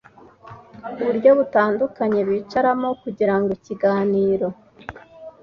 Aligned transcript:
uburyo 1.01 1.29
butandukanye 1.39 2.19
bicaramo 2.29 2.89
kugira 3.01 3.35
ngo 3.39 3.49
ikiganiro 3.57 4.47